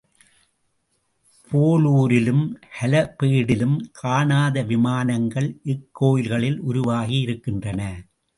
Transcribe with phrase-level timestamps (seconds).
[1.51, 2.45] பேலூரிலும்
[2.79, 7.81] ஹலபேடிலும் காணாத விமானங்கள் இக்கோயிலில் உருவாகி இருக்கின்றன.